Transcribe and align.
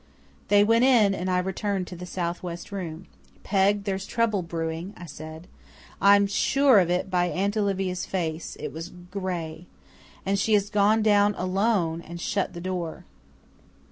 They 0.47 0.63
went 0.63 0.83
in, 0.83 1.13
and 1.13 1.29
I 1.29 1.37
returned 1.37 1.85
to 1.85 1.95
the 1.95 2.07
south 2.07 2.41
west 2.41 2.71
room. 2.71 3.05
"Peg, 3.43 3.83
there's 3.83 4.07
trouble 4.07 4.41
brewing," 4.41 4.95
I 4.97 5.05
said. 5.05 5.47
"I'm 6.01 6.25
sure 6.25 6.79
of 6.79 6.89
it 6.89 7.11
by 7.11 7.25
Aunt 7.27 7.55
Olivia's 7.55 8.07
face, 8.07 8.57
it 8.59 8.73
was 8.73 8.89
GRAY. 8.89 9.67
And 10.25 10.39
she 10.39 10.53
has 10.55 10.71
gone 10.71 11.03
down 11.03 11.35
ALONE 11.37 12.01
and 12.01 12.19
shut 12.19 12.53
the 12.53 12.59
door." 12.61 13.05